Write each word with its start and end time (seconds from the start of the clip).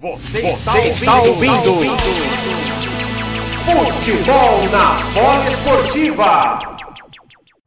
Você, 0.00 0.40
Você 0.42 0.78
está, 0.90 1.16
ouvindo, 1.16 1.42
está 1.42 1.70
ouvindo. 1.70 1.96
Futebol 3.64 4.68
na 4.70 4.94
bola 5.12 5.48
esportiva. 5.48 6.78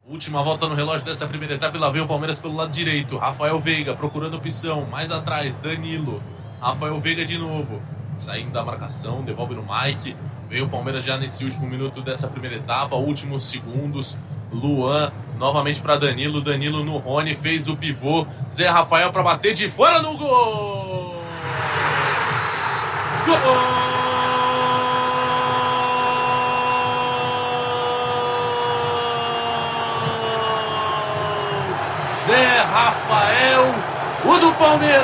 Última 0.08 0.42
volta 0.42 0.66
no 0.66 0.74
relógio 0.74 1.04
dessa 1.04 1.28
primeira 1.28 1.56
etapa 1.56 1.76
e 1.76 1.80
lá 1.80 1.90
vem 1.90 2.00
o 2.00 2.06
Palmeiras 2.06 2.38
pelo 2.40 2.56
lado 2.56 2.70
direito. 2.70 3.18
Rafael 3.18 3.60
Veiga 3.60 3.94
procurando 3.94 4.38
opção. 4.38 4.86
Mais 4.86 5.12
atrás, 5.12 5.56
Danilo. 5.56 6.22
Rafael 6.58 6.98
Veiga 7.00 7.22
de 7.22 7.36
novo. 7.36 7.82
Saindo 8.16 8.50
da 8.50 8.64
marcação, 8.64 9.22
devolve 9.22 9.54
no 9.54 9.66
Mike. 9.68 10.16
Veio 10.48 10.64
o 10.64 10.70
Palmeiras 10.70 11.04
já 11.04 11.18
nesse 11.18 11.44
último 11.44 11.66
minuto 11.66 12.00
dessa 12.00 12.28
primeira 12.28 12.56
etapa, 12.56 12.96
últimos 12.96 13.42
segundos. 13.42 14.16
Luan 14.50 15.12
novamente 15.38 15.82
para 15.82 15.98
Danilo. 15.98 16.40
Danilo 16.40 16.82
no 16.82 16.96
Rony 16.96 17.34
fez 17.34 17.68
o 17.68 17.76
pivô. 17.76 18.26
Zé 18.50 18.68
Rafael 18.68 19.12
para 19.12 19.22
bater 19.22 19.52
de 19.52 19.68
fora 19.68 20.00
no 20.00 20.16
gol. 20.16 21.01
Gol! 23.24 23.36
Zé 32.26 32.60
Rafael, 32.72 33.74
o 34.24 34.38
do 34.38 34.52
Palmeiras! 34.52 35.02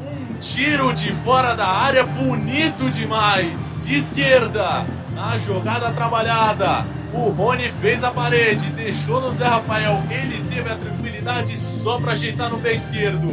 Um 0.00 0.34
tiro 0.40 0.92
de 0.92 1.12
fora 1.24 1.54
da 1.54 1.66
área 1.66 2.04
bonito 2.04 2.90
demais, 2.90 3.76
de 3.80 3.98
esquerda, 3.98 4.84
na 5.14 5.38
jogada 5.38 5.92
trabalhada. 5.92 6.84
O 7.16 7.30
Rony 7.30 7.72
fez 7.80 8.04
a 8.04 8.10
parede, 8.10 8.70
deixou 8.72 9.22
no 9.22 9.32
Zé 9.32 9.46
Rafael. 9.46 9.98
Ele 10.10 10.44
teve 10.54 10.70
a 10.70 10.76
tranquilidade 10.76 11.58
só 11.58 11.98
para 11.98 12.12
ajeitar 12.12 12.50
no 12.50 12.58
pé 12.58 12.74
esquerdo. 12.74 13.26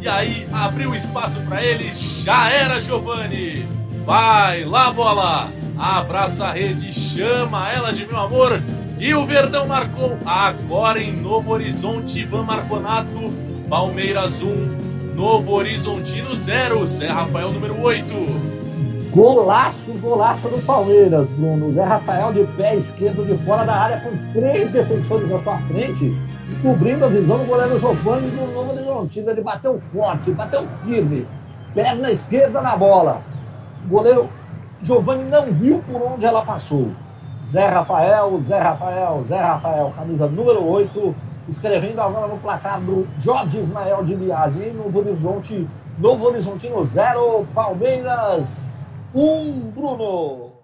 E 0.00 0.08
aí 0.08 0.46
abriu 0.52 0.94
espaço 0.94 1.40
para 1.42 1.62
ele, 1.62 1.92
já 2.24 2.50
era 2.50 2.80
Giovani. 2.80 3.64
Vai 4.04 4.64
lá, 4.64 4.92
bola! 4.92 5.52
Abraça 5.78 6.46
a 6.46 6.52
rede, 6.52 6.92
chama 6.92 7.70
ela 7.70 7.92
de 7.92 8.04
meu 8.06 8.18
amor. 8.18 8.60
E 8.98 9.14
o 9.14 9.24
Verdão 9.24 9.68
marcou 9.68 10.18
agora 10.26 11.00
em 11.00 11.12
Novo 11.12 11.52
Horizonte, 11.52 12.20
Ivan 12.20 12.42
Marconato. 12.42 13.32
Palmeiras 13.68 14.42
1, 14.42 15.14
Novo 15.14 15.52
Horizontino 15.52 16.34
0. 16.34 16.86
Zé 16.88 17.06
Rafael, 17.06 17.52
número 17.52 17.80
8. 17.80 18.57
Golaço, 19.18 19.92
golaço 20.00 20.48
do 20.48 20.64
Palmeiras, 20.64 21.28
Bruno. 21.30 21.72
Zé 21.72 21.82
Rafael 21.82 22.32
de 22.32 22.44
pé 22.56 22.76
esquerdo 22.76 23.26
de 23.26 23.36
fora 23.44 23.64
da 23.64 23.74
área 23.74 24.00
com 24.00 24.10
três 24.32 24.70
defensores 24.70 25.32
à 25.32 25.40
sua 25.40 25.58
frente, 25.62 26.16
cobrindo 26.62 27.04
a 27.04 27.08
visão 27.08 27.36
do 27.36 27.44
goleiro 27.46 27.76
Giovanni 27.80 28.30
do 28.30 28.54
Novo 28.54 28.70
Horizontino. 28.70 29.30
Ele 29.30 29.40
bateu 29.40 29.82
forte, 29.92 30.30
bateu 30.30 30.64
firme, 30.84 31.26
perna 31.74 32.12
esquerda 32.12 32.60
na 32.60 32.76
bola. 32.76 33.20
O 33.86 33.88
goleiro 33.88 34.30
Giovanni 34.82 35.24
não 35.24 35.46
viu 35.46 35.82
por 35.82 36.00
onde 36.00 36.24
ela 36.24 36.44
passou. 36.44 36.92
Zé 37.44 37.66
Rafael, 37.66 38.40
Zé 38.40 38.60
Rafael, 38.60 39.24
Zé 39.26 39.40
Rafael, 39.40 39.92
camisa 39.96 40.28
número 40.28 40.64
8, 40.64 41.16
escrevendo 41.48 42.00
agora 42.00 42.28
no 42.28 42.38
placar 42.38 42.80
do 42.80 43.04
Jorge 43.18 43.58
Ismael 43.58 44.04
de 44.04 44.14
Biasi 44.14 44.70
Novo 44.70 45.00
Horizonte, 45.00 45.68
Novo 45.98 46.24
Horizontino 46.24 46.84
0, 46.84 47.48
Palmeiras 47.52 48.68
um, 49.14 49.70
Bruno! 49.70 50.58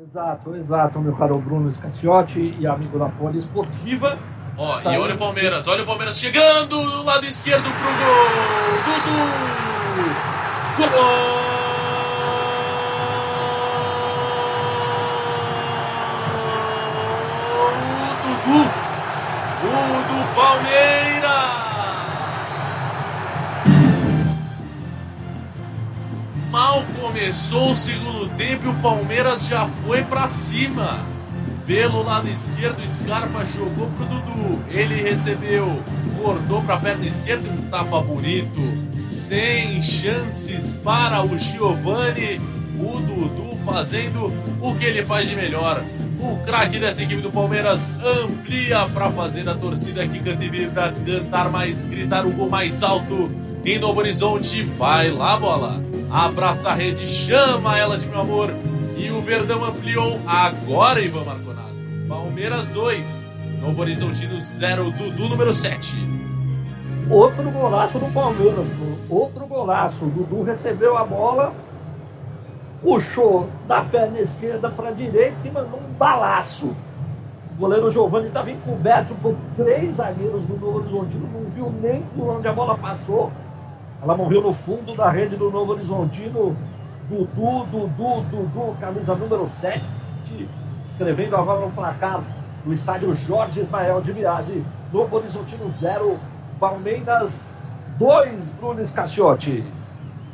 Exato, 0.00 0.54
exato, 0.56 0.98
meu 1.00 1.14
caro 1.14 1.38
Bruno 1.38 1.70
Scacciotti 1.70 2.56
e 2.58 2.66
amigo 2.66 2.98
da 2.98 3.10
Poliesportiva. 3.10 4.18
Ó, 4.56 4.80
e 4.90 4.98
olha 4.98 5.14
o 5.14 5.18
Palmeiras, 5.18 5.68
olha 5.68 5.82
o 5.82 5.86
Palmeiras 5.86 6.18
chegando 6.18 6.68
do 6.68 7.02
lado 7.02 7.26
esquerdo 7.26 7.62
pro 7.62 7.92
gol! 8.00 8.84
Dudu! 8.84 9.68
Gol! 10.78 11.57
Começou 27.18 27.72
o 27.72 27.74
segundo 27.74 28.28
tempo 28.36 28.66
e 28.66 28.68
o 28.68 28.74
Palmeiras 28.74 29.48
já 29.48 29.66
foi 29.66 30.04
para 30.04 30.28
cima. 30.28 31.00
Pelo 31.66 32.04
lado 32.04 32.28
esquerdo, 32.28 32.80
Scarpa 32.88 33.44
jogou 33.44 33.90
pro 33.96 34.06
Dudu. 34.06 34.62
Ele 34.70 35.02
recebeu, 35.02 35.82
cortou 36.22 36.62
para 36.62 36.76
a 36.76 36.78
perna 36.78 37.04
esquerda 37.04 37.50
um 37.50 37.68
tapa 37.68 38.00
bonito. 38.02 38.60
Sem 39.10 39.82
chances 39.82 40.78
para 40.78 41.20
o 41.24 41.36
Giovani. 41.36 42.40
O 42.78 43.00
Dudu 43.00 43.58
fazendo 43.64 44.32
o 44.62 44.74
que 44.76 44.84
ele 44.84 45.04
faz 45.04 45.28
de 45.28 45.34
melhor 45.34 45.82
o 46.20 46.36
craque 46.44 46.80
dessa 46.80 47.02
equipe 47.02 47.22
do 47.22 47.30
Palmeiras 47.30 47.92
amplia 48.04 48.88
para 48.92 49.08
fazer 49.10 49.48
a 49.48 49.54
torcida 49.54 50.06
que 50.06 50.18
canta 50.18 50.44
e 50.44 50.48
vibra, 50.48 50.92
cantar 51.06 51.48
mais, 51.48 51.78
gritar 51.84 52.26
o 52.26 52.30
gol 52.30 52.50
mais 52.50 52.82
alto. 52.82 53.30
Em 53.64 53.78
Novo 53.78 54.00
Horizonte, 54.00 54.62
vai 54.62 55.12
lá, 55.12 55.36
bola. 55.36 55.87
Abraça 56.10 56.70
a 56.70 56.72
rede, 56.72 57.06
chama 57.06 57.76
ela 57.76 57.98
de 57.98 58.06
meu 58.06 58.20
amor. 58.20 58.48
E 58.96 59.10
o 59.10 59.20
Verdão 59.20 59.62
ampliou 59.62 60.18
agora, 60.26 61.00
Ivan 61.02 61.22
Marconato. 61.22 61.68
Palmeiras 62.08 62.68
2, 62.68 63.26
Novo 63.60 63.82
Horizontino 63.82 64.40
0, 64.40 64.90
Dudu 64.90 65.28
número 65.28 65.52
7. 65.52 65.96
Outro 67.10 67.50
golaço 67.50 67.98
do 67.98 68.10
Palmeiras, 68.12 68.66
outro 69.10 69.46
golaço. 69.46 70.06
Dudu 70.06 70.42
recebeu 70.42 70.96
a 70.96 71.04
bola, 71.04 71.52
puxou 72.80 73.50
da 73.66 73.82
perna 73.82 74.18
esquerda 74.18 74.70
para 74.70 74.88
a 74.88 74.92
direita 74.92 75.36
e 75.44 75.50
mandou 75.50 75.78
um 75.78 75.92
balaço. 75.92 76.74
O 77.52 77.60
goleiro 77.60 77.90
Giovanni 77.90 78.28
estava 78.28 78.50
encoberto 78.50 79.14
por 79.16 79.34
três 79.56 79.96
zagueiros 79.96 80.44
do 80.46 80.58
Novo 80.58 80.78
Horizontino, 80.78 81.28
não 81.34 81.50
viu 81.50 81.70
nem 81.82 82.00
por 82.16 82.30
onde 82.30 82.48
a 82.48 82.52
bola 82.52 82.78
passou. 82.78 83.30
Ela 84.02 84.16
morreu 84.16 84.42
no 84.42 84.52
fundo 84.52 84.94
da 84.94 85.10
rede 85.10 85.36
do 85.36 85.50
Novo 85.50 85.72
Horizontino. 85.72 86.56
Dudu, 87.08 87.64
Dudu, 87.66 88.20
Dudu, 88.30 88.76
camisa 88.78 89.14
número 89.14 89.48
7, 89.48 89.82
escrevendo 90.86 91.36
agora 91.36 91.60
no 91.60 91.70
placar 91.72 92.22
do 92.64 92.72
estádio 92.72 93.14
Jorge 93.14 93.60
Ismael 93.60 94.00
de 94.02 94.12
Biase. 94.12 94.64
Novo 94.92 95.16
Horizontino 95.16 95.70
0, 95.72 96.18
Palmeiras 96.60 97.48
2, 97.98 98.52
Bruno 98.52 98.82
Cacciotti. 98.92 99.64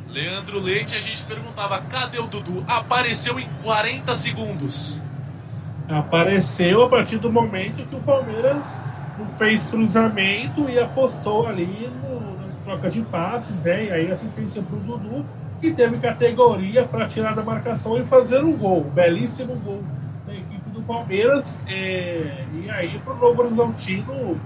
Leandro 0.09 0.59
Leite, 0.59 0.95
a 0.95 1.01
gente 1.01 1.23
perguntava: 1.23 1.79
cadê 1.89 2.19
o 2.19 2.27
Dudu? 2.27 2.63
Apareceu 2.67 3.39
em 3.39 3.47
40 3.63 4.15
segundos. 4.15 5.01
Apareceu 5.89 6.83
a 6.83 6.89
partir 6.89 7.17
do 7.17 7.31
momento 7.31 7.85
que 7.85 7.95
o 7.95 7.99
Palmeiras 8.01 8.65
fez 9.37 9.65
cruzamento 9.65 10.69
e 10.69 10.79
apostou 10.79 11.47
ali 11.47 11.91
no, 12.01 12.34
troca 12.65 12.89
de 12.89 13.01
passes, 13.03 13.61
né? 13.61 13.85
E 13.85 13.91
aí 13.91 14.11
assistência 14.11 14.61
para 14.61 14.75
o 14.75 14.79
Dudu, 14.79 15.25
que 15.61 15.71
teve 15.71 15.97
categoria 15.99 16.85
para 16.85 17.07
tirar 17.07 17.33
da 17.33 17.43
marcação 17.43 17.97
e 17.97 18.03
fazer 18.03 18.43
um 18.43 18.57
gol. 18.57 18.83
Belíssimo 18.83 19.55
gol 19.55 19.83
da 20.27 20.33
equipe 20.33 20.69
do 20.71 20.81
Palmeiras. 20.81 21.61
É, 21.67 22.45
e 22.53 22.69
aí 22.69 22.99
para 22.99 23.13
o 23.13 23.17
Novo 23.17 23.43
Horizontino 23.43 24.37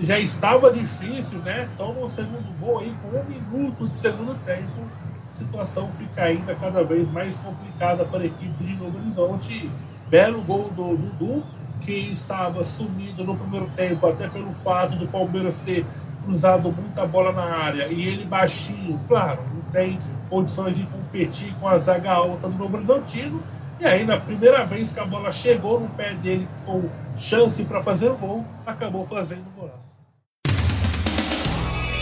já 0.00 0.18
estava 0.18 0.70
difícil, 0.70 1.38
né? 1.38 1.68
Toma 1.78 2.00
o 2.00 2.08
segundo 2.08 2.58
gol 2.58 2.80
aí 2.80 2.94
com 3.00 3.08
um 3.16 3.24
minuto 3.24 3.88
de 3.88 3.96
segundo 3.96 4.34
tempo 4.44 5.00
situação 5.32 5.90
fica 5.92 6.24
ainda 6.24 6.54
cada 6.54 6.82
vez 6.82 7.10
mais 7.10 7.36
complicada 7.38 8.04
para 8.04 8.20
a 8.20 8.26
equipe 8.26 8.64
de 8.64 8.74
Novo 8.74 8.98
Horizonte. 8.98 9.70
Belo 10.08 10.42
gol 10.42 10.70
do 10.70 10.96
Dudu, 10.96 11.44
que 11.80 11.92
estava 11.92 12.64
sumido 12.64 13.24
no 13.24 13.36
primeiro 13.36 13.68
tempo, 13.76 14.06
até 14.06 14.28
pelo 14.28 14.52
fato 14.52 14.96
do 14.96 15.06
Palmeiras 15.06 15.60
ter 15.60 15.86
cruzado 16.24 16.72
muita 16.72 17.06
bola 17.06 17.32
na 17.32 17.44
área 17.44 17.86
e 17.88 18.06
ele 18.06 18.24
baixinho, 18.24 19.00
claro, 19.06 19.42
não 19.54 19.62
tem 19.72 19.98
condições 20.28 20.78
de 20.78 20.84
competir 20.84 21.54
com 21.60 21.68
a 21.68 21.78
zaga 21.78 22.12
alta 22.12 22.48
do 22.48 22.56
Novo 22.56 22.76
Horizontino. 22.76 23.42
E 23.78 23.84
aí, 23.84 24.04
na 24.04 24.18
primeira 24.18 24.64
vez 24.64 24.92
que 24.92 25.00
a 25.00 25.06
bola 25.06 25.32
chegou 25.32 25.80
no 25.80 25.88
pé 25.90 26.12
dele 26.14 26.46
com 26.66 26.88
chance 27.16 27.64
para 27.64 27.80
fazer 27.80 28.10
o 28.10 28.16
gol, 28.16 28.44
acabou 28.66 29.04
fazendo 29.04 29.46
o 29.56 29.60
golaço. 29.60 29.90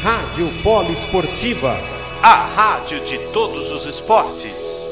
Rádio 0.03 0.49
Polo 0.63 0.91
Esportiva 0.91 1.77
a 2.23 2.47
rádio 2.47 3.05
de 3.05 3.17
todos 3.33 3.71
os 3.71 3.87
esportes. 3.87 4.88